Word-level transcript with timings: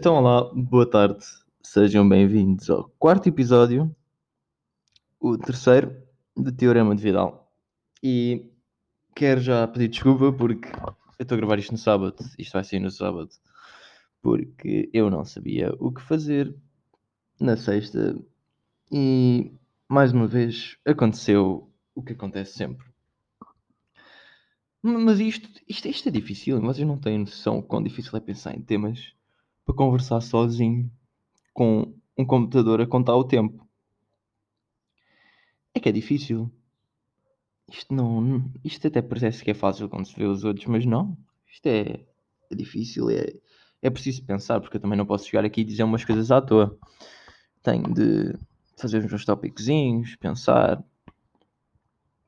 Então, 0.00 0.14
olá, 0.14 0.50
boa 0.54 0.88
tarde, 0.88 1.22
sejam 1.62 2.08
bem-vindos 2.08 2.70
ao 2.70 2.88
quarto 2.98 3.28
episódio, 3.28 3.94
o 5.20 5.36
terceiro 5.36 5.94
do 6.34 6.50
Teorema 6.50 6.96
de 6.96 7.02
Vidal. 7.02 7.52
E 8.02 8.50
quero 9.14 9.42
já 9.42 9.68
pedir 9.68 9.88
desculpa 9.88 10.32
porque 10.32 10.68
eu 10.68 11.22
estou 11.22 11.36
a 11.36 11.38
gravar 11.38 11.58
isto 11.58 11.72
no 11.72 11.76
sábado, 11.76 12.16
isto 12.38 12.50
vai 12.50 12.64
sair 12.64 12.80
no 12.80 12.90
sábado, 12.90 13.28
porque 14.22 14.88
eu 14.94 15.10
não 15.10 15.22
sabia 15.22 15.70
o 15.78 15.92
que 15.92 16.00
fazer 16.00 16.56
na 17.38 17.58
sexta 17.58 18.18
e 18.90 19.52
mais 19.86 20.14
uma 20.14 20.26
vez 20.26 20.78
aconteceu 20.86 21.70
o 21.94 22.02
que 22.02 22.14
acontece 22.14 22.54
sempre. 22.54 22.86
Mas 24.82 25.20
isto, 25.20 25.46
isto, 25.68 25.88
isto 25.88 26.08
é 26.08 26.10
difícil, 26.10 26.58
vocês 26.58 26.88
não 26.88 26.96
têm 26.96 27.18
noção 27.18 27.60
quão 27.60 27.82
difícil 27.82 28.16
é 28.16 28.20
pensar 28.20 28.56
em 28.56 28.62
temas 28.62 29.19
para 29.70 29.76
conversar 29.76 30.20
sozinho 30.20 30.90
com 31.54 31.94
um 32.18 32.24
computador 32.24 32.80
a 32.80 32.86
contar 32.86 33.14
o 33.14 33.24
tempo. 33.24 33.66
É 35.72 35.78
que 35.78 35.88
é 35.88 35.92
difícil. 35.92 36.50
Isto 37.70 37.94
não. 37.94 38.50
Isto 38.64 38.88
até 38.88 39.00
parece 39.00 39.44
que 39.44 39.50
é 39.52 39.54
fácil 39.54 39.88
quando 39.88 40.06
se 40.06 40.16
vê 40.16 40.24
os 40.24 40.42
outros, 40.42 40.66
mas 40.66 40.84
não. 40.84 41.16
Isto 41.48 41.66
é, 41.66 42.04
é 42.50 42.54
difícil, 42.54 43.10
é, 43.10 43.32
é 43.80 43.90
preciso 43.90 44.24
pensar, 44.24 44.60
porque 44.60 44.76
eu 44.76 44.80
também 44.80 44.98
não 44.98 45.06
posso 45.06 45.28
chegar 45.28 45.44
aqui 45.44 45.60
e 45.60 45.64
dizer 45.64 45.84
umas 45.84 46.04
coisas 46.04 46.32
à 46.32 46.40
toa. 46.40 46.76
Tenho 47.62 47.94
de 47.94 48.34
fazer 48.76 48.98
os 48.98 49.06
meus 49.06 49.24
tópicozinhos, 49.24 50.16
pensar. 50.16 50.82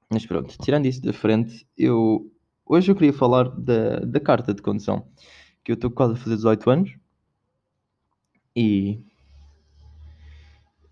Mas 0.09 0.25
pronto, 0.25 0.57
tirando 0.63 0.87
isso 0.87 1.03
da 1.03 1.13
frente, 1.13 1.67
eu 1.77 2.31
hoje 2.65 2.93
eu 2.93 2.95
queria 2.95 3.13
falar 3.13 3.49
da, 3.49 3.99
da 4.01 4.21
carta 4.21 4.55
de 4.55 4.63
condução. 4.63 5.09
Que 5.65 5.73
eu 5.73 5.75
estou 5.75 5.91
quase 5.91 6.15
a 6.15 6.17
fazer 6.17 6.37
18 6.37 6.71
anos 6.71 7.02
e, 8.55 9.01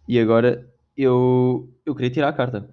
e 0.08 0.18
agora 0.18 0.68
eu, 0.96 1.68
eu 1.84 1.94
queria 1.94 2.10
tirar 2.10 2.28
a 2.28 2.32
carta. 2.32 2.68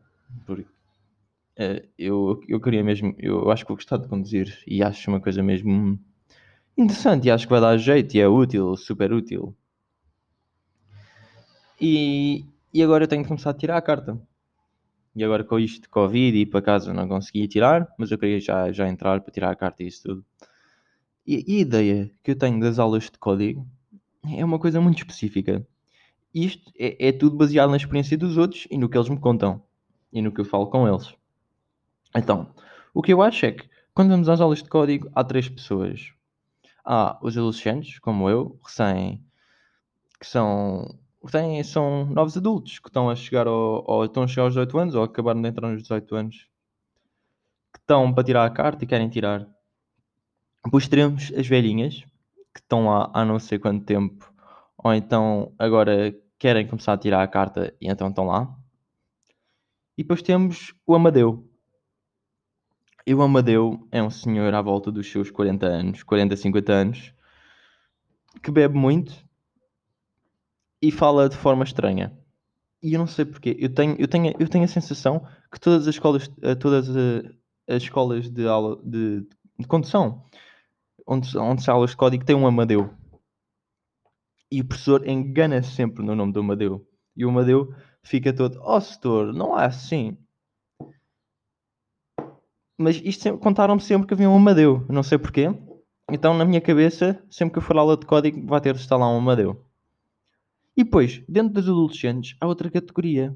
Porque 0.46 0.64
uh, 0.64 1.88
eu, 1.98 2.42
eu 2.48 2.60
queria 2.60 2.84
mesmo, 2.84 3.16
eu 3.20 3.50
acho 3.52 3.64
que 3.64 3.70
vou 3.70 3.78
gostar 3.78 3.98
de 3.98 4.08
conduzir 4.08 4.62
e 4.66 4.84
acho 4.84 5.10
uma 5.10 5.22
coisa 5.22 5.44
mesmo 5.44 6.00
interessante 6.78 7.28
e 7.28 7.32
acho 7.32 7.46
que 7.46 7.52
vai 7.52 7.62
dar 7.62 7.78
jeito 7.78 8.16
e 8.16 8.20
é 8.20 8.28
útil, 8.28 8.76
super 8.76 9.12
útil. 9.12 9.56
E, 11.80 12.46
e 12.74 12.84
agora 12.84 13.04
eu 13.04 13.08
tenho 13.08 13.22
que 13.24 13.28
começar 13.28 13.52
a 13.52 13.54
tirar 13.54 13.78
a 13.78 13.82
carta. 13.82 14.20
E 15.16 15.24
agora 15.24 15.44
com 15.44 15.60
isto 15.60 15.82
de 15.82 15.90
Covid 15.90 16.38
e 16.38 16.46
para 16.46 16.62
casa 16.62 16.94
não 16.94 17.08
conseguia 17.08 17.48
tirar, 17.48 17.88
mas 17.98 18.12
eu 18.12 18.18
queria 18.18 18.40
já, 18.40 18.72
já 18.72 18.88
entrar 18.88 19.20
para 19.22 19.34
tirar 19.34 19.52
a 19.52 19.56
carta 19.56 19.84
e 19.84 19.88
isso 19.88 20.04
tudo. 20.04 20.26
E, 21.26 21.44
e 21.48 21.58
a 21.58 21.62
ideia 21.62 22.12
que 22.24 22.32
eu 22.32 22.36
tenho 22.38 22.60
das 22.60 22.80
aulas 22.80 23.06
de 23.06 23.18
código 23.18 23.68
é 24.36 24.44
uma 24.44 24.60
coisa 24.60 24.82
muito 24.82 25.00
específica. 25.00 25.66
Isto 26.34 26.72
é, 26.78 27.08
é 27.08 27.12
tudo 27.12 27.36
baseado 27.36 27.70
na 27.70 27.78
experiência 27.78 28.18
dos 28.18 28.38
outros 28.38 28.68
e 28.70 28.78
no 28.78 28.90
que 28.90 28.98
eles 28.98 29.10
me 29.10 29.20
contam 29.20 29.62
e 30.12 30.22
no 30.22 30.32
que 30.32 30.42
eu 30.42 30.46
falo 30.46 30.68
com 30.68 30.88
eles. 30.88 31.14
Então, 32.16 32.54
o 32.94 33.02
que 33.02 33.14
eu 33.14 33.22
acho 33.22 33.46
é 33.46 33.52
que 33.52 33.70
quando 33.98 34.10
vamos 34.10 34.30
às 34.30 34.40
aulas 34.40 34.62
de 34.62 34.70
código, 34.70 35.10
há 35.16 35.24
três 35.24 35.50
pessoas. 35.50 36.14
Há 36.86 37.18
os 37.20 37.36
adolescentes, 37.36 37.98
como 37.98 38.30
eu, 38.30 38.60
recém, 38.64 39.26
que 40.20 40.28
são, 40.28 41.00
têm, 41.32 41.64
são 41.64 42.06
novos 42.06 42.38
adultos, 42.38 42.78
que 42.78 42.90
estão 42.90 43.10
a 43.10 43.16
chegar 43.16 43.48
ao, 43.48 43.84
ou 43.88 44.06
estão 44.06 44.22
a 44.22 44.28
chegar 44.28 44.44
aos 44.44 44.54
18 44.54 44.78
anos, 44.78 44.94
ou 44.94 45.04
acabaram 45.04 45.42
de 45.42 45.50
entrar 45.50 45.70
nos 45.70 45.82
18 45.82 46.16
anos, 46.16 46.48
que 47.74 47.80
estão 47.80 48.14
para 48.14 48.24
tirar 48.24 48.46
a 48.46 48.52
carta 48.52 48.84
e 48.84 48.88
querem 48.88 49.10
tirar. 49.10 49.48
Depois 50.64 50.88
teremos 50.88 51.34
as 51.36 51.48
velhinhas, 51.48 52.06
que 52.58 52.62
estão 52.64 52.88
lá 52.88 53.12
há 53.14 53.24
não 53.24 53.38
sei 53.38 53.60
quanto 53.60 53.86
tempo, 53.86 54.34
ou 54.78 54.92
então 54.92 55.54
agora 55.60 56.14
querem 56.40 56.68
começar 56.68 56.94
a 56.94 56.98
tirar 56.98 57.22
a 57.22 57.28
carta 57.28 57.72
e 57.80 57.88
então 57.88 58.10
estão 58.10 58.26
lá. 58.26 58.52
E 59.96 60.02
depois 60.02 60.24
temos 60.24 60.74
o 60.86 60.96
Amadeu. 60.96 61.48
E 63.06 63.14
o 63.14 63.22
Amadeu 63.22 63.88
é 63.92 64.02
um 64.02 64.10
senhor 64.10 64.54
à 64.54 64.62
volta 64.62 64.92
dos 64.92 65.10
seus 65.10 65.30
40 65.30 65.66
anos, 65.68 66.04
40, 66.04 66.36
50 66.36 66.74
anos, 66.74 67.14
que 68.42 68.52
bebe 68.52 68.76
muito 68.76 69.14
e 70.82 70.92
fala 70.92 71.30
de 71.30 71.38
forma 71.38 71.64
estranha. 71.64 72.12
E 72.82 72.94
eu 72.94 73.00
não 73.00 73.08
sei 73.08 73.26
porquê. 73.26 73.56
Eu 73.60 73.74
tenho, 73.74 73.96
eu 74.00 74.08
tenho, 74.08 74.34
eu 74.40 74.48
tenho 74.48 74.64
a 74.64 74.68
sensação 74.68 75.26
que 75.52 75.60
todas 75.60 75.88
as 75.88 75.96
escolas, 75.96 76.30
eh, 76.42 76.56
todas 76.56 76.90
eh, 76.90 77.32
as 77.68 77.84
escolas 77.84 78.30
de 78.30 78.48
aula 78.48 78.80
de, 78.84 79.28
de 79.60 79.68
condução 79.68 80.24
onde, 81.08 81.38
onde 81.38 81.64
se 81.64 81.72
aulas 81.72 81.92
de 81.92 81.98
código 81.98 82.26
tem 82.26 82.36
um 82.36 82.46
Amadeu. 82.46 82.94
E 84.52 84.62
o 84.62 84.66
professor 84.66 85.08
engana 85.08 85.62
-se 85.62 85.72
sempre 85.72 86.04
no 86.06 86.16
nome 86.16 86.34
do 86.34 86.42
Amadeu. 86.42 86.86
E 87.16 87.26
o 87.26 87.30
Amadeu 87.30 87.74
fica 88.04 88.34
todo, 88.34 88.60
oh 88.62 88.80
setor, 88.80 89.34
não 89.34 89.60
é 89.60 89.66
assim. 89.66 90.18
Mas 92.78 93.02
isto 93.04 93.38
contaram-me 93.40 93.82
sempre 93.82 94.08
que 94.08 94.14
havia 94.14 94.30
um 94.30 94.36
Amadeu, 94.36 94.86
não 94.90 95.02
sei 95.02 95.18
porquê. 95.18 95.48
Então 96.12 96.34
na 96.34 96.46
minha 96.46 96.62
cabeça, 96.62 97.24
sempre 97.30 97.54
que 97.54 97.60
eu 97.60 97.64
for 97.64 97.78
aula 97.78 97.98
de 97.98 98.06
código, 98.06 98.46
vai 98.46 98.62
ter 98.62 98.74
de 98.74 98.82
estar 98.82 98.98
lá 98.98 99.10
um 99.10 99.18
Amadeu. 99.18 99.66
E 100.76 100.84
depois, 100.84 101.24
dentro 101.28 101.54
dos 101.54 101.68
adolescentes, 101.68 102.38
há 102.40 102.46
outra 102.46 102.70
categoria, 102.70 103.36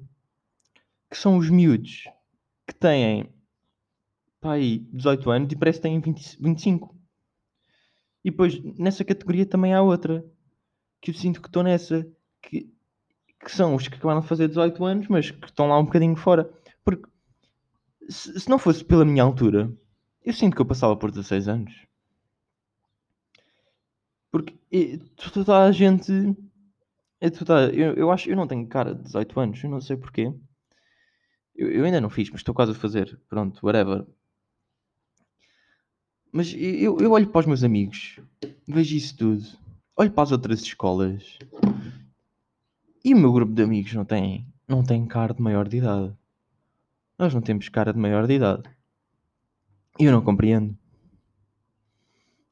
que 1.09 1.17
são 1.17 1.37
os 1.37 1.49
miúdos, 1.49 2.03
que 2.67 2.75
têm 2.75 3.33
pá, 4.39 4.53
aí, 4.53 4.79
18 4.93 5.29
anos 5.29 5.51
e 5.51 5.55
parece 5.55 5.79
que 5.79 5.83
têm 5.83 5.99
20, 5.99 6.37
25. 6.39 7.00
E 8.23 8.29
depois, 8.31 8.61
nessa 8.77 9.03
categoria 9.03 9.45
também 9.45 9.73
há 9.73 9.81
outra, 9.81 10.23
que 11.01 11.11
eu 11.11 11.15
sinto 11.15 11.41
que 11.41 11.47
estou 11.47 11.63
nessa, 11.63 12.07
que, 12.41 12.71
que 13.39 13.51
são 13.51 13.75
os 13.75 13.87
que 13.87 13.95
acabaram 13.95 14.21
de 14.21 14.27
fazer 14.27 14.47
18 14.47 14.85
anos, 14.85 15.07
mas 15.07 15.31
que 15.31 15.45
estão 15.45 15.67
lá 15.67 15.79
um 15.79 15.85
bocadinho 15.85 16.15
fora. 16.15 16.51
Porque 16.83 17.09
se, 18.09 18.39
se 18.39 18.49
não 18.49 18.59
fosse 18.59 18.83
pela 18.85 19.05
minha 19.05 19.23
altura, 19.23 19.71
eu 20.23 20.33
sinto 20.33 20.55
que 20.55 20.61
eu 20.61 20.65
passava 20.65 20.95
por 20.95 21.09
16 21.09 21.47
anos. 21.47 21.73
Porque 24.31 24.55
e, 24.71 24.97
toda 25.33 25.65
a 25.65 25.71
gente. 25.71 26.11
É, 27.19 27.29
toda, 27.29 27.69
eu, 27.73 27.93
eu 27.93 28.11
acho 28.11 28.29
eu 28.29 28.35
não 28.35 28.47
tenho 28.47 28.67
cara 28.67 28.95
de 28.95 29.03
18 29.03 29.39
anos, 29.39 29.63
eu 29.63 29.69
não 29.69 29.81
sei 29.81 29.97
porquê. 29.97 30.33
Eu, 31.55 31.69
eu 31.71 31.85
ainda 31.85 32.01
não 32.01 32.09
fiz, 32.09 32.29
mas 32.29 32.39
estou 32.39 32.55
quase 32.55 32.71
a 32.71 32.75
fazer. 32.75 33.19
Pronto, 33.27 33.59
whatever. 33.65 34.05
Mas 36.31 36.53
eu, 36.53 36.97
eu 36.99 37.11
olho 37.11 37.27
para 37.27 37.39
os 37.41 37.45
meus 37.45 37.63
amigos, 37.63 38.19
vejo 38.65 38.95
isso 38.95 39.17
tudo, 39.17 39.45
olho 39.97 40.11
para 40.11 40.23
as 40.23 40.31
outras 40.31 40.61
escolas 40.61 41.37
e 43.03 43.13
o 43.13 43.17
meu 43.17 43.33
grupo 43.33 43.51
de 43.53 43.63
amigos 43.63 43.93
não 43.93 44.05
tem, 44.05 44.47
não 44.67 44.83
tem 44.83 45.05
cara 45.07 45.33
de 45.33 45.41
maior 45.41 45.67
de 45.67 45.77
idade. 45.77 46.15
Nós 47.17 47.33
não 47.33 47.41
temos 47.41 47.67
cara 47.67 47.91
de 47.91 47.99
maior 47.99 48.27
de 48.27 48.33
idade. 48.33 48.63
E 49.99 50.05
eu 50.05 50.11
não 50.11 50.21
compreendo. 50.21 50.77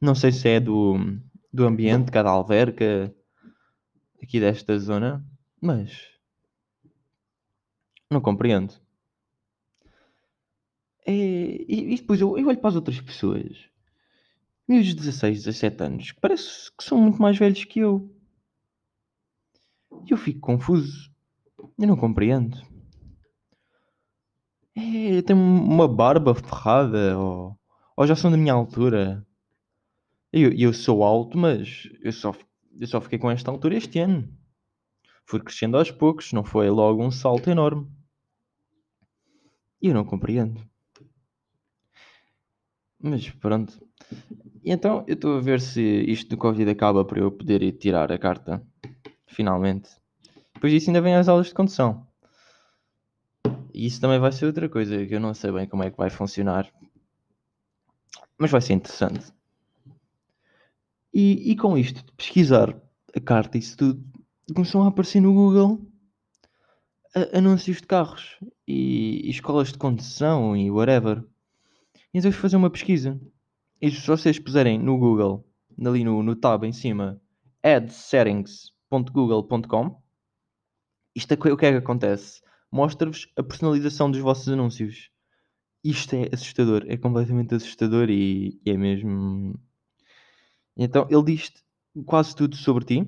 Não 0.01 0.16
sei 0.16 0.31
se 0.31 0.50
é 0.50 0.59
do, 0.59 0.95
do 1.53 1.66
ambiente 1.66 2.12
cada 2.12 2.29
alverca 2.29 3.13
aqui 4.22 4.39
desta 4.39 4.78
zona, 4.78 5.25
mas 5.62 6.07
não 8.09 8.19
compreendo. 8.19 8.73
É, 11.06 11.12
e, 11.13 11.94
e, 11.94 11.95
depois 11.95 12.19
eu, 12.19 12.38
eu 12.38 12.47
olho 12.47 12.57
para 12.57 12.69
as 12.69 12.75
outras 12.75 13.00
pessoas 13.00 13.69
meus 14.69 14.94
16, 14.94 15.46
17 15.46 15.84
anos, 15.84 16.12
parece 16.12 16.72
que 16.78 16.84
são 16.84 17.02
muito 17.02 17.19
mais 17.19 17.35
velhos 17.35 17.66
que 17.66 17.80
eu. 17.80 18.07
E 20.06 20.12
eu 20.12 20.18
fico 20.18 20.39
confuso. 20.39 21.12
Eu 21.57 21.88
não 21.88 21.98
compreendo. 21.98 22.56
É, 24.75 25.24
tenho 25.24 25.39
uma 25.39 25.88
barba 25.88 26.36
ferrada, 26.36 27.18
ou, 27.18 27.60
ou 27.98 28.06
já 28.06 28.16
são 28.16 28.30
da 28.30 28.38
minha 28.38 28.54
altura. 28.54 29.25
Eu, 30.31 30.54
eu 30.54 30.72
sou 30.72 31.04
alto, 31.04 31.36
mas 31.36 31.89
eu 32.01 32.12
só, 32.12 32.31
eu 32.80 32.88
só 32.88 33.01
fiquei 33.01 33.18
com 33.18 33.31
esta 33.31 33.50
altura 33.50 33.75
este 33.75 33.98
ano. 33.98 34.31
Fui 35.25 35.39
crescendo 35.39 35.77
aos 35.77 35.89
poucos, 35.89 36.31
não 36.31 36.44
foi 36.44 36.69
logo 36.69 37.04
um 37.04 37.10
salto 37.10 37.50
enorme. 37.50 37.92
E 39.81 39.88
eu 39.88 39.95
não 39.95 40.06
compreendo. 40.06 40.62
Mas 43.01 43.27
pronto. 43.31 43.89
E 44.63 44.71
então 44.71 45.03
eu 45.07 45.13
estou 45.13 45.38
a 45.38 45.41
ver 45.41 45.61
se 45.61 45.81
isto 45.81 46.29
do 46.29 46.38
Covid 46.38 46.69
acaba 46.69 47.06
para 47.06 47.19
eu 47.19 47.31
poder 47.31 47.61
ir 47.61 47.73
tirar 47.73 48.11
a 48.11 48.17
carta. 48.17 48.61
Finalmente. 49.27 49.89
Depois 50.53 50.73
disso 50.73 50.89
ainda 50.89 51.01
vem 51.01 51.15
as 51.15 51.29
aulas 51.29 51.47
de 51.47 51.53
condução. 51.53 52.06
E 53.73 53.85
isso 53.85 54.01
também 54.01 54.19
vai 54.19 54.31
ser 54.31 54.45
outra 54.45 54.67
coisa 54.67 55.06
que 55.06 55.15
eu 55.15 55.19
não 55.19 55.33
sei 55.33 55.51
bem 55.51 55.67
como 55.67 55.83
é 55.83 55.89
que 55.91 55.97
vai 55.97 56.09
funcionar. 56.09 56.69
Mas 58.38 58.51
vai 58.51 58.61
ser 58.61 58.73
interessante. 58.73 59.31
E, 61.13 61.51
e 61.51 61.55
com 61.55 61.77
isto 61.77 62.03
de 62.05 62.12
pesquisar 62.13 62.75
a 63.15 63.19
carta 63.19 63.57
e 63.57 63.59
isso 63.59 63.77
tudo, 63.77 64.03
começam 64.53 64.83
a 64.83 64.88
aparecer 64.88 65.21
no 65.21 65.33
Google 65.33 65.81
anúncios 67.33 67.77
de 67.77 67.88
carros 67.88 68.38
e, 68.67 69.27
e 69.27 69.29
escolas 69.29 69.71
de 69.71 69.77
condução 69.77 70.55
e 70.55 70.69
whatever. 70.69 71.23
Então 72.13 72.31
fui 72.31 72.41
fazer 72.41 72.57
uma 72.57 72.69
pesquisa. 72.69 73.19
E 73.81 73.89
se 73.91 74.05
vocês 74.05 74.37
puserem 74.37 74.77
no 74.77 74.97
Google, 74.97 75.47
ali 75.85 76.03
no, 76.03 76.21
no 76.21 76.35
tab 76.35 76.65
em 76.65 76.73
cima, 76.73 77.21
adsettings.google.com. 77.63 80.01
Isto 81.15 81.33
é 81.33 81.35
o 81.35 81.57
que 81.57 81.65
é 81.65 81.71
que 81.71 81.77
acontece? 81.77 82.41
Mostra-vos 82.71 83.27
a 83.35 83.41
personalização 83.43 84.11
dos 84.11 84.21
vossos 84.21 84.47
anúncios. 84.49 85.09
Isto 85.83 86.15
é 86.15 86.29
assustador, 86.33 86.85
é 86.87 86.95
completamente 86.97 87.55
assustador 87.55 88.09
e, 88.09 88.59
e 88.65 88.71
é 88.71 88.77
mesmo. 88.77 89.59
Então 90.75 91.07
ele 91.09 91.23
diz 91.23 91.51
quase 92.05 92.35
tudo 92.35 92.55
sobre 92.55 92.85
ti 92.85 93.07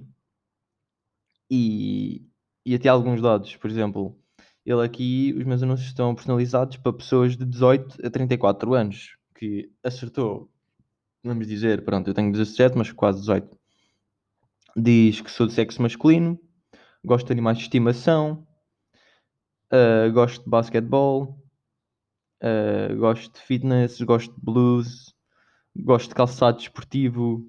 e, 1.49 2.25
e 2.65 2.75
até 2.75 2.87
alguns 2.87 3.21
dados. 3.21 3.55
Por 3.57 3.69
exemplo, 3.69 4.17
ele 4.65 4.85
aqui, 4.85 5.33
os 5.37 5.43
meus 5.43 5.61
anúncios 5.61 5.89
estão 5.89 6.15
personalizados 6.15 6.77
para 6.77 6.93
pessoas 6.93 7.35
de 7.35 7.45
18 7.45 8.05
a 8.05 8.09
34 8.09 8.73
anos, 8.73 9.17
que 9.35 9.69
acertou, 9.83 10.49
vamos 11.23 11.47
dizer, 11.47 11.83
pronto, 11.83 12.09
eu 12.09 12.13
tenho 12.13 12.31
17, 12.31 12.77
mas 12.77 12.91
quase 12.91 13.19
18. 13.19 13.57
Diz 14.75 15.21
que 15.21 15.29
sou 15.29 15.47
de 15.47 15.53
sexo 15.53 15.81
masculino, 15.81 16.39
gosto 17.03 17.27
de 17.27 17.33
animais 17.33 17.57
de 17.57 17.63
estimação, 17.63 18.47
uh, 19.71 20.11
gosto 20.11 20.43
de 20.43 20.49
basquetebol, 20.49 21.37
uh, 22.41 22.95
gosto 22.97 23.33
de 23.33 23.41
fitness, 23.41 24.01
gosto 24.01 24.33
de 24.33 24.41
blues, 24.41 25.13
gosto 25.75 26.09
de 26.09 26.15
calçado 26.15 26.57
desportivo, 26.57 27.45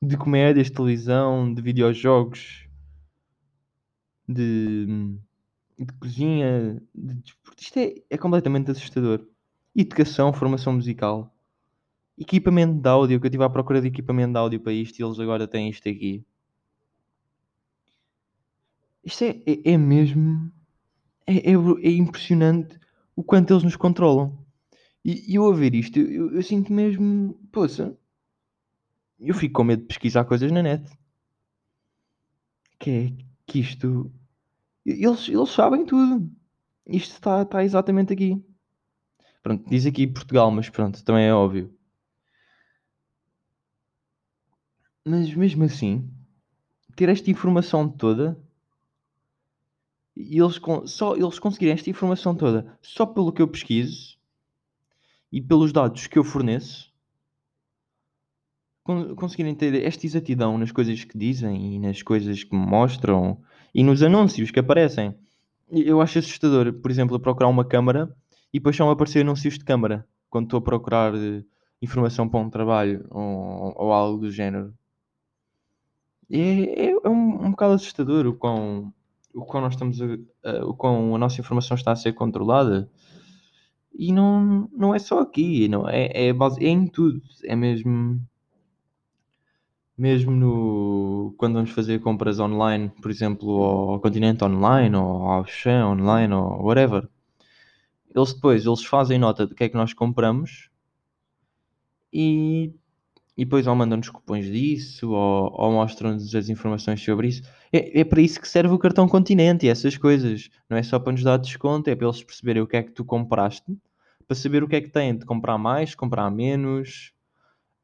de 0.00 0.16
comédias, 0.16 0.68
de 0.68 0.72
televisão, 0.72 1.52
de 1.52 1.60
videojogos, 1.60 2.66
de, 4.26 4.86
de 5.78 5.92
cozinha, 6.00 6.82
de. 6.94 7.34
Isto 7.58 7.78
é, 7.78 7.94
é 8.10 8.18
completamente 8.18 8.70
assustador. 8.70 9.26
Educação, 9.74 10.32
formação 10.32 10.72
musical, 10.72 11.34
equipamento 12.18 12.80
de 12.80 12.88
áudio, 12.88 13.20
que 13.20 13.26
eu 13.26 13.28
estive 13.28 13.44
à 13.44 13.50
procura 13.50 13.80
de 13.80 13.88
equipamento 13.88 14.32
de 14.32 14.38
áudio 14.38 14.60
para 14.60 14.72
isto 14.72 14.98
e 14.98 15.04
eles 15.04 15.18
agora 15.20 15.46
têm 15.46 15.68
isto 15.68 15.88
aqui. 15.88 16.24
Isto 19.04 19.24
é, 19.24 19.42
é, 19.46 19.72
é 19.72 19.78
mesmo. 19.78 20.52
É, 21.26 21.36
é, 21.36 21.52
é, 21.52 21.90
impressionante 21.92 22.78
o 23.14 23.22
quanto 23.22 23.52
eles 23.52 23.62
nos 23.62 23.76
controlam. 23.76 24.36
E, 25.04 25.34
eu 25.34 25.46
a 25.46 25.54
ver 25.54 25.74
isto, 25.74 25.98
eu, 25.98 26.32
eu, 26.34 26.42
sinto 26.42 26.72
mesmo. 26.72 27.38
Poxa. 27.52 27.96
Eu 29.18 29.34
fico 29.34 29.54
com 29.54 29.64
medo 29.64 29.82
de 29.82 29.88
pesquisar 29.88 30.24
coisas 30.24 30.50
na 30.50 30.62
net. 30.62 30.88
Que 32.78 32.90
é 32.90 33.12
que 33.46 33.60
isto. 33.60 34.12
Eles, 34.84 35.28
eles 35.28 35.50
sabem 35.50 35.84
tudo. 35.84 36.30
Isto 36.86 37.14
está, 37.14 37.42
está 37.42 37.64
exatamente 37.64 38.12
aqui. 38.12 38.42
Pronto, 39.42 39.68
diz 39.68 39.86
aqui 39.86 40.06
Portugal, 40.06 40.50
mas 40.50 40.68
pronto, 40.68 41.02
também 41.04 41.26
é 41.26 41.34
óbvio. 41.34 41.77
Mas 45.08 45.34
mesmo 45.34 45.64
assim, 45.64 46.06
ter 46.94 47.08
esta 47.08 47.30
informação 47.30 47.88
toda 47.88 48.38
e 50.14 50.38
eles, 50.38 50.60
só 50.84 51.16
eles 51.16 51.38
conseguirem 51.38 51.72
esta 51.72 51.88
informação 51.88 52.34
toda 52.34 52.78
só 52.82 53.06
pelo 53.06 53.32
que 53.32 53.40
eu 53.40 53.48
pesquiso 53.48 54.18
e 55.32 55.40
pelos 55.40 55.72
dados 55.72 56.06
que 56.06 56.18
eu 56.18 56.24
forneço, 56.24 56.92
conseguirem 59.16 59.54
ter 59.54 59.82
esta 59.82 60.04
exatidão 60.04 60.58
nas 60.58 60.72
coisas 60.72 61.02
que 61.04 61.16
dizem 61.16 61.76
e 61.76 61.78
nas 61.78 62.02
coisas 62.02 62.44
que 62.44 62.54
mostram 62.54 63.40
e 63.74 63.82
nos 63.82 64.02
anúncios 64.02 64.50
que 64.50 64.60
aparecem. 64.60 65.14
Eu 65.70 66.02
acho 66.02 66.18
assustador, 66.18 66.70
por 66.74 66.90
exemplo, 66.90 67.16
eu 67.16 67.20
procurar 67.20 67.48
uma 67.48 67.64
câmara 67.64 68.14
e 68.52 68.58
depois 68.58 68.76
só 68.76 68.90
aparecer 68.90 69.22
anúncios 69.22 69.58
de 69.58 69.64
câmara 69.64 70.06
quando 70.28 70.44
estou 70.44 70.58
a 70.58 70.62
procurar 70.62 71.14
eh, 71.14 71.42
informação 71.80 72.28
para 72.28 72.40
um 72.40 72.50
trabalho 72.50 73.06
ou, 73.10 73.72
ou 73.74 73.90
algo 73.90 74.20
do 74.20 74.30
género. 74.30 74.74
É, 76.30 76.86
é, 76.86 76.90
é 76.90 77.08
um, 77.08 77.46
um 77.46 77.50
bocado 77.50 77.74
assustador 77.74 78.26
o 78.26 78.34
quão, 78.34 78.92
o 79.34 79.44
quão 79.44 79.62
nós 79.62 79.74
estamos 79.74 80.00
a, 80.02 80.06
a, 80.44 80.64
o 80.66 80.74
quão 80.74 81.14
a 81.14 81.18
nossa 81.18 81.40
informação 81.40 81.74
está 81.76 81.92
a 81.92 81.96
ser 81.96 82.12
controlada. 82.12 82.90
E 83.94 84.12
não, 84.12 84.68
não 84.72 84.94
é 84.94 84.98
só 84.98 85.20
aqui, 85.20 85.68
não 85.68 85.88
é, 85.88 86.28
é, 86.28 86.32
base, 86.32 86.64
é 86.64 86.68
em 86.68 86.86
tudo. 86.86 87.20
É 87.44 87.56
mesmo 87.56 88.20
mesmo 89.96 90.30
no, 90.30 91.34
quando 91.36 91.54
vamos 91.54 91.70
fazer 91.70 92.00
compras 92.00 92.38
online, 92.38 92.90
por 93.02 93.10
exemplo, 93.10 93.50
ao 93.62 94.00
Continente 94.00 94.44
Online 94.44 94.94
ou 94.94 95.26
ao 95.26 95.44
Chão 95.44 95.92
Online 95.92 96.32
ou 96.32 96.62
whatever, 96.64 97.08
eles 98.14 98.32
depois 98.32 98.64
eles 98.64 98.84
fazem 98.84 99.18
nota 99.18 99.46
do 99.46 99.54
que 99.56 99.64
é 99.64 99.68
que 99.68 99.76
nós 99.76 99.92
compramos 99.92 100.70
e, 102.12 102.72
e 103.38 103.44
depois 103.44 103.68
ou 103.68 103.76
mandam-nos 103.76 104.08
cupons 104.10 104.44
disso 104.46 105.12
ou, 105.12 105.52
ou 105.54 105.70
mostram-nos 105.70 106.34
as 106.34 106.48
informações 106.48 107.00
sobre 107.00 107.28
isso. 107.28 107.42
É, 107.72 108.00
é 108.00 108.04
para 108.04 108.20
isso 108.20 108.40
que 108.40 108.48
serve 108.48 108.74
o 108.74 108.78
cartão 108.78 109.06
Continente 109.06 109.64
e 109.64 109.68
essas 109.68 109.96
coisas. 109.96 110.50
Não 110.68 110.76
é 110.76 110.82
só 110.82 110.98
para 110.98 111.12
nos 111.12 111.22
dar 111.22 111.36
desconto, 111.36 111.88
é 111.88 111.94
para 111.94 112.08
eles 112.08 112.20
perceberem 112.20 112.62
o 112.62 112.66
que 112.66 112.76
é 112.76 112.82
que 112.82 112.90
tu 112.90 113.04
compraste, 113.04 113.78
para 114.26 114.34
saber 114.34 114.64
o 114.64 114.68
que 114.68 114.74
é 114.74 114.80
que 114.80 114.88
têm 114.88 115.16
de 115.16 115.24
comprar 115.24 115.56
mais, 115.56 115.94
comprar 115.94 116.28
menos 116.32 117.12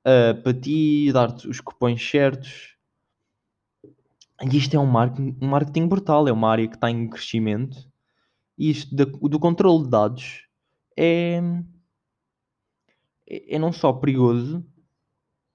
uh, 0.00 0.42
para 0.42 0.52
ti, 0.52 1.12
dar-te 1.12 1.46
os 1.46 1.60
cupons 1.60 2.02
certos. 2.02 2.74
E 4.42 4.56
isto 4.56 4.74
é 4.74 4.80
um 4.80 4.86
marketing, 4.86 5.36
um 5.40 5.46
marketing 5.46 5.86
brutal, 5.86 6.26
é 6.26 6.32
uma 6.32 6.50
área 6.50 6.66
que 6.66 6.74
está 6.74 6.90
em 6.90 7.08
crescimento. 7.08 7.76
E 8.58 8.70
isto 8.70 8.92
do 8.96 9.38
controle 9.38 9.84
de 9.84 9.90
dados 9.90 10.48
é, 10.96 11.40
é, 13.28 13.54
é 13.54 13.58
não 13.58 13.72
só 13.72 13.92
perigoso, 13.92 14.64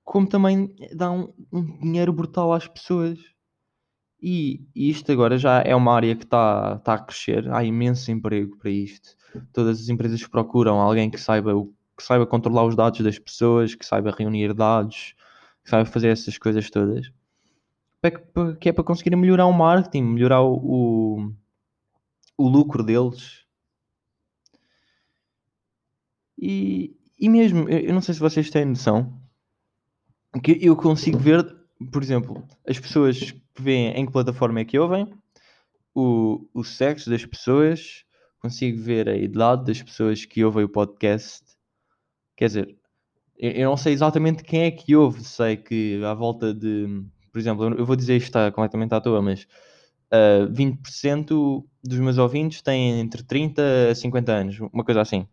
como 0.10 0.28
também 0.28 0.76
dá 0.92 1.12
um, 1.12 1.32
um 1.54 1.64
dinheiro 1.82 2.12
brutal 2.12 2.52
às 2.52 2.68
pessoas. 2.68 3.20
E, 4.20 4.66
e, 4.76 4.90
isto 4.90 5.12
agora 5.12 5.38
já 5.38 5.62
é 5.62 5.76
uma 5.76 5.94
área 5.94 6.16
que 6.16 6.24
está 6.24 6.80
tá 6.80 6.96
a 6.96 6.98
crescer, 7.00 7.48
há 7.52 7.64
imenso 7.64 8.10
emprego 8.12 8.58
para 8.58 8.72
isto. 8.72 9.16
Todas 9.54 9.80
as 9.80 9.88
empresas 9.88 10.26
procuram 10.26 10.82
alguém 10.82 11.12
que 11.12 11.22
saiba 11.22 11.54
que 11.96 12.04
saiba 12.04 12.26
controlar 12.26 12.66
os 12.66 12.76
dados 12.76 13.02
das 13.02 13.20
pessoas, 13.20 13.76
que 13.76 13.86
saiba 13.86 14.10
reunir 14.10 14.52
dados, 14.52 15.14
que 15.64 15.70
saiba 15.70 15.86
fazer 15.86 16.08
essas 16.08 16.40
coisas 16.40 16.72
todas. 16.72 17.12
Que 18.60 18.70
é 18.70 18.74
para 18.74 18.84
conseguirem 18.84 19.20
melhorar 19.20 19.46
o 19.46 19.54
marketing, 19.54 20.02
melhorar 20.02 20.42
o, 20.42 20.56
o, 20.56 21.34
o 22.36 22.48
lucro 22.48 22.84
deles. 22.84 23.46
E, 26.36 26.98
e 27.20 27.30
mesmo, 27.30 27.70
eu 27.70 27.94
não 27.94 28.02
sei 28.02 28.16
se 28.16 28.20
vocês 28.20 28.50
têm 28.50 28.66
noção, 28.66 29.19
que 30.44 30.58
eu 30.62 30.76
consigo 30.76 31.18
ver, 31.18 31.44
por 31.92 32.04
exemplo, 32.04 32.44
as 32.68 32.80
pessoas 32.80 33.32
que 33.32 33.62
veem 33.62 33.92
em 33.92 34.06
que 34.06 34.12
plataforma 34.12 34.60
é 34.60 34.66
que 34.66 34.78
ouvem, 34.78 35.08
o, 35.94 36.48
o 36.54 36.64
sexo 36.64 37.10
das 37.10 37.26
pessoas, 37.26 38.06
consigo 38.40 38.82
ver 38.82 39.10
a 39.10 39.16
idade 39.16 39.66
das 39.66 39.82
pessoas 39.82 40.26
que 40.26 40.44
ouvem 40.44 40.64
o 40.64 40.70
podcast, 40.70 41.50
Quer 42.40 42.46
dizer, 42.46 42.76
eu 43.38 43.70
não 43.70 43.76
sei 43.76 43.92
exatamente 43.92 44.44
quem 44.44 44.62
é 44.62 44.72
que 44.72 44.96
houve, 44.96 45.22
sei 45.26 45.58
que 45.58 46.02
à 46.06 46.14
volta 46.14 46.54
de, 46.54 47.04
por 47.34 47.38
exemplo, 47.38 47.66
eu 47.78 47.86
vou 47.86 47.98
dizer 47.98 48.16
isto 48.16 48.28
está 48.28 48.50
completamente 48.50 48.94
à 48.94 49.02
toa, 49.02 49.22
mas 49.22 49.44
uh, 49.44 50.48
ah, 50.48 50.50
20% 50.50 51.66
dos 51.84 52.00
meus 52.00 52.18
ouvintes 52.18 52.62
têm 52.62 53.02
entre 53.02 53.24
30 53.24 53.92
a 53.92 53.94
50 53.94 54.32
anos, 54.32 54.60
uma 54.72 54.86
coisa 54.86 55.02
assim. 55.02 55.28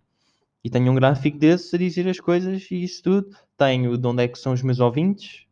E 0.67 0.69
tenho 0.69 0.91
um 0.91 0.97
gráfico 0.97 1.39
desses 1.39 1.73
a 1.73 1.79
dizer 1.79 2.09
as 2.09 2.19
coisas 2.19 2.69
e 2.73 2.83
isso 2.83 3.01
tudo. 3.01 3.31
Tenho 3.57 3.97
de 3.97 4.05
onde 4.05 4.25
é 4.25 4.27
que 4.27 4.37
são 4.37 4.53
os 4.53 4.63
meus 4.63 4.81
ouvintes. 4.81 5.47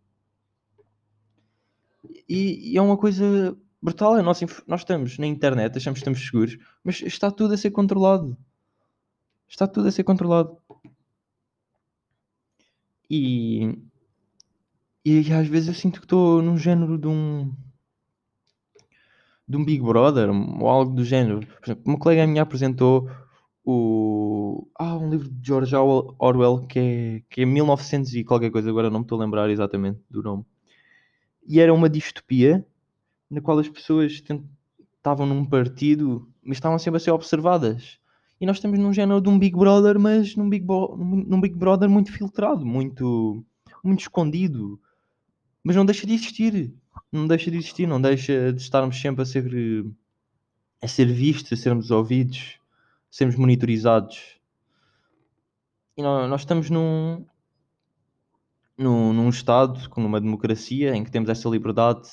E, 2.29 2.73
e 2.73 2.77
é 2.77 2.83
uma 2.83 2.97
coisa 2.97 3.57
brutal. 3.81 4.19
É 4.19 4.23
nós, 4.23 4.41
nós 4.67 4.81
estamos 4.81 5.17
na 5.17 5.29
internet, 5.29 5.79
achamos 5.79 5.99
que 5.99 6.01
estamos 6.01 6.27
seguros, 6.27 6.59
mas 6.83 7.01
está 7.01 7.31
tudo 7.31 7.55
a 7.55 7.57
ser 7.57 7.71
controlado. 7.71 8.37
Está 9.49 9.69
tudo 9.69 9.87
a 9.87 9.93
ser 9.93 10.03
controlado. 10.03 10.59
E, 13.09 13.73
e 15.05 15.33
às 15.33 15.47
vezes 15.47 15.69
eu 15.69 15.75
sinto 15.75 16.01
que 16.01 16.07
estou 16.07 16.43
num 16.43 16.59
género 16.59 16.99
de 16.99 17.07
um 17.07 17.55
de 19.47 19.57
um 19.57 19.65
Big 19.65 19.81
Brother 19.81 20.29
ou 20.29 20.69
algo 20.69 20.93
do 20.93 21.05
género. 21.05 21.47
Por 21.47 21.67
exemplo, 21.67 21.85
uma 21.87 21.99
colega 22.01 22.27
minha 22.27 22.43
apresentou 22.43 23.09
o 23.65 24.69
ah, 24.79 24.97
um 24.97 25.09
livro 25.09 25.29
de 25.29 25.47
George 25.47 25.75
Orwell 25.75 26.67
que 26.67 26.79
é, 26.79 27.23
que 27.31 27.43
é 27.43 27.45
1900 27.47 28.15
e 28.15 28.25
qualquer 28.25 28.51
coisa, 28.51 28.69
agora 28.69 28.91
não 28.91 29.01
me 29.01 29.05
estou 29.05 29.19
a 29.21 29.25
lembrar 29.25 29.49
exatamente 29.51 30.01
do 30.11 30.23
nome. 30.23 30.45
E 31.47 31.61
era 31.61 31.73
uma 31.73 31.89
distopia 31.89 32.67
na 33.31 33.41
qual 33.41 33.59
as 33.59 33.69
pessoas 33.69 34.23
estavam 34.97 35.27
num 35.27 35.45
partido, 35.45 36.29
mas 36.43 36.57
estavam 36.57 36.79
sempre 36.79 36.99
a 36.99 37.01
ser 37.01 37.11
observadas. 37.11 37.99
E 38.41 38.47
nós 38.47 38.57
estamos 38.57 38.79
num 38.79 38.93
género 38.93 39.21
de 39.21 39.29
um 39.29 39.39
Big 39.39 39.57
Brother, 39.57 39.99
mas 39.99 40.37
num 40.37 40.49
Big, 40.49 40.65
Bo 40.65 40.97
num 40.97 41.41
Big 41.41 41.55
Brother 41.55 41.89
muito 41.89 42.13
filtrado, 42.13 42.65
muito, 42.67 43.45
muito 43.83 44.01
escondido. 44.01 44.81
Mas 45.63 45.77
não 45.77 45.85
deixa 45.85 46.07
de 46.07 46.15
existir. 46.15 46.75
Não 47.11 47.27
deixa 47.27 47.51
de 47.51 47.57
existir, 47.57 47.87
não 47.87 48.01
deixa 48.01 48.53
de 48.53 48.61
estarmos 48.61 49.01
sempre 49.01 49.23
a 49.23 49.25
ser, 49.25 49.47
a 50.83 50.89
ser 50.89 51.07
vistos, 51.07 51.53
a 51.53 51.57
sermos 51.63 51.91
ouvidos, 51.91 52.59
sermos 53.15 53.37
monitorizados. 53.37 54.41
E 55.97 56.03
nós, 56.03 56.29
nós 56.29 56.41
estamos 56.41 56.69
num, 56.69 57.25
num, 58.77 59.13
num 59.13 59.29
Estado, 59.29 59.89
com 59.89 60.05
uma 60.05 60.21
democracia, 60.21 60.97
em 60.97 61.05
que 61.05 61.13
temos 61.13 61.31
essa 61.31 61.49
liberdade, 61.49 62.09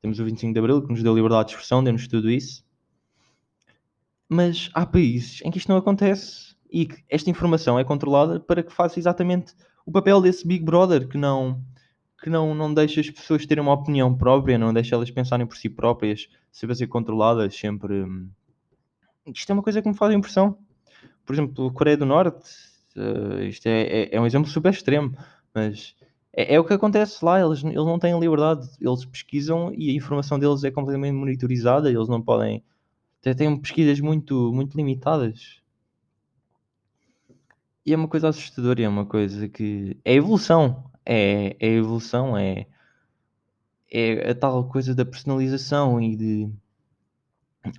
temos 0.00 0.20
o 0.20 0.24
25 0.24 0.52
de 0.52 0.58
Abril, 0.60 0.80
que 0.80 0.92
nos 0.92 1.02
deu 1.02 1.12
liberdade 1.12 1.48
de 1.48 1.54
expressão, 1.54 1.82
deu-nos 1.82 2.06
tudo 2.06 2.30
isso. 2.30 2.64
Mas 4.28 4.70
há 4.74 4.86
países 4.86 5.40
em 5.44 5.50
que 5.50 5.58
isto 5.58 5.68
não 5.68 5.76
acontece 5.76 6.54
e 6.70 6.86
que 6.86 7.02
esta 7.10 7.28
informação 7.28 7.76
é 7.76 7.82
controlada 7.82 8.38
para 8.38 8.62
que 8.62 8.72
faça 8.72 9.00
exatamente 9.00 9.54
o 9.84 9.90
papel 9.90 10.20
desse 10.20 10.46
Big 10.46 10.64
Brother, 10.64 11.08
que 11.08 11.18
não, 11.18 11.60
que 12.22 12.30
não, 12.30 12.54
não 12.54 12.72
deixa 12.72 13.00
as 13.00 13.10
pessoas 13.10 13.44
terem 13.44 13.60
uma 13.60 13.72
opinião 13.72 14.16
própria, 14.16 14.56
não 14.56 14.72
deixa 14.72 14.94
elas 14.94 15.10
pensarem 15.10 15.48
por 15.48 15.56
si 15.56 15.68
próprias, 15.68 16.28
sempre 16.52 16.74
a 16.74 16.76
ser 16.76 16.86
controladas, 16.86 17.56
sempre. 17.56 18.06
Isto 19.26 19.50
é 19.50 19.52
uma 19.54 19.62
coisa 19.62 19.80
que 19.80 19.88
me 19.88 19.96
faz 19.96 20.14
impressão. 20.14 20.58
Por 21.24 21.34
exemplo, 21.34 21.72
Coreia 21.72 21.96
do 21.96 22.04
Norte, 22.04 22.44
eh, 22.96 23.46
isto 23.46 23.66
é, 23.66 23.82
é, 23.82 24.16
é 24.16 24.20
um 24.20 24.26
exemplo 24.26 24.48
super 24.48 24.72
extremo, 24.72 25.16
mas 25.54 25.94
é, 26.32 26.54
é 26.54 26.60
o 26.60 26.64
que 26.64 26.72
acontece 26.74 27.24
lá, 27.24 27.40
eles, 27.40 27.62
eles 27.64 27.76
não 27.76 27.98
têm 27.98 28.18
liberdade, 28.18 28.68
eles 28.80 29.04
pesquisam 29.04 29.72
e 29.74 29.90
a 29.90 29.94
informação 29.94 30.38
deles 30.38 30.64
é 30.64 30.70
completamente 30.70 31.14
monitorizada, 31.14 31.90
eles 31.90 32.08
não 32.08 32.20
podem. 32.20 32.62
Têm 33.22 33.56
pesquisas 33.58 34.00
muito, 34.00 34.52
muito 34.52 34.76
limitadas. 34.76 35.62
E 37.86 37.92
é 37.92 37.96
uma 37.96 38.08
coisa 38.08 38.28
assustadora, 38.28 38.82
é 38.82 38.88
uma 38.88 39.06
coisa 39.06 39.48
que. 39.48 39.96
É 40.04 40.14
evolução. 40.14 40.90
É, 41.06 41.56
é 41.60 41.68
evolução, 41.68 42.36
é, 42.36 42.66
é 43.90 44.30
a 44.30 44.34
tal 44.34 44.68
coisa 44.68 44.94
da 44.94 45.04
personalização 45.04 46.00
e 46.00 46.16
de 46.16 46.50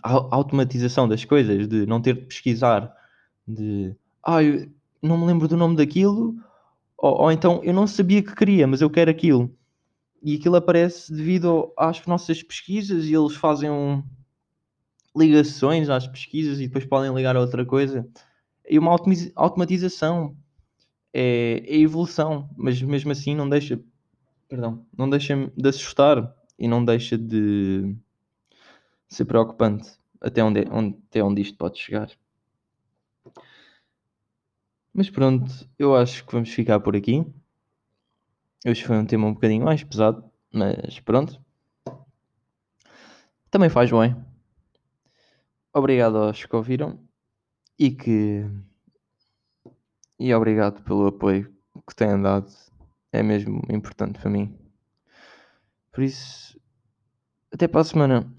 au- 0.03 0.29
automatização 0.31 1.07
das 1.07 1.25
coisas, 1.25 1.67
de 1.67 1.85
não 1.85 2.01
ter 2.01 2.15
de 2.15 2.21
pesquisar, 2.25 2.93
de 3.47 3.95
ah, 4.23 4.37
não 5.01 5.17
me 5.17 5.25
lembro 5.27 5.47
do 5.47 5.57
nome 5.57 5.75
daquilo, 5.75 6.35
ou, 6.97 7.23
ou 7.23 7.31
então 7.31 7.61
eu 7.63 7.73
não 7.73 7.87
sabia 7.87 8.23
que 8.23 8.35
queria, 8.35 8.67
mas 8.67 8.81
eu 8.81 8.89
quero 8.89 9.11
aquilo. 9.11 9.55
E 10.23 10.35
aquilo 10.37 10.55
aparece 10.57 11.13
devido 11.13 11.73
às 11.77 12.05
nossas 12.07 12.43
pesquisas 12.43 13.05
e 13.05 13.13
eles 13.15 13.35
fazem 13.35 13.69
um- 13.71 14.03
ligações 15.15 15.89
às 15.89 16.07
pesquisas 16.07 16.59
e 16.59 16.67
depois 16.67 16.85
podem 16.85 17.13
ligar 17.13 17.35
a 17.35 17.39
outra 17.39 17.65
coisa. 17.65 18.07
E 18.69 18.77
uma 18.79 18.97
automatização 19.35 20.35
é, 21.13 21.63
é 21.65 21.77
evolução, 21.79 22.49
mas 22.57 22.81
mesmo 22.81 23.11
assim 23.11 23.35
não 23.35 23.49
deixa, 23.49 23.79
perdão, 24.49 24.85
não 24.97 25.09
deixa 25.09 25.51
de 25.55 25.69
assustar 25.69 26.35
e 26.59 26.67
não 26.67 26.83
deixa 26.85 27.17
de 27.17 27.95
ser 29.07 29.25
preocupante 29.25 29.97
até 30.21 30.43
onde, 30.43 30.65
onde, 30.71 30.97
até 31.07 31.23
onde 31.23 31.41
isto 31.41 31.57
pode 31.57 31.77
chegar. 31.77 32.09
Mas 34.93 35.09
pronto, 35.09 35.51
eu 35.77 35.95
acho 35.95 36.25
que 36.25 36.31
vamos 36.31 36.49
ficar 36.49 36.79
por 36.79 36.95
aqui. 36.95 37.25
Hoje 38.65 38.83
foi 38.83 38.97
um 38.97 39.05
tema 39.05 39.27
um 39.27 39.33
bocadinho 39.33 39.65
mais 39.65 39.83
pesado, 39.83 40.23
mas 40.51 40.99
pronto. 41.01 41.39
Também 43.51 43.69
faz 43.69 43.91
bem. 43.91 44.15
Obrigado 45.73 46.17
aos 46.17 46.43
que 46.43 46.55
ouviram 46.55 46.99
e 47.77 47.91
que. 47.91 48.49
E 50.17 50.33
obrigado 50.33 50.81
pelo 50.83 51.07
apoio 51.07 51.53
que 51.87 51.95
têm 51.95 52.21
dado. 52.21 52.49
É 53.11 53.21
mesmo 53.21 53.61
importante 53.69 54.19
para 54.19 54.29
mim. 54.29 54.57
Por 55.91 56.03
isso, 56.03 56.59
até 57.51 57.67
para 57.67 57.81
a 57.81 57.83
semana. 57.83 58.33